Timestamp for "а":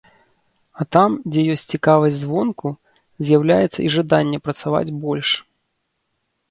0.79-0.87